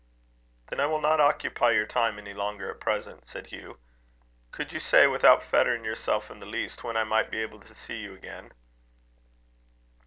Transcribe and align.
"Then 0.71 0.79
I 0.79 0.87
will 0.87 0.99
not 0.99 1.19
occupy 1.21 1.73
your 1.73 1.85
time 1.85 2.17
any 2.17 2.33
longer 2.33 2.71
at 2.71 2.79
present," 2.79 3.27
said 3.27 3.45
Hugh. 3.51 3.77
"Could 4.51 4.73
you 4.73 4.79
say, 4.79 5.05
without 5.05 5.43
fettering 5.43 5.85
yourself 5.85 6.31
in 6.31 6.39
the 6.39 6.47
least, 6.47 6.83
when 6.83 6.97
I 6.97 7.03
might 7.03 7.29
be 7.29 7.37
able 7.37 7.59
to 7.59 7.75
see 7.75 7.97
you 7.99 8.15
again?" 8.15 8.51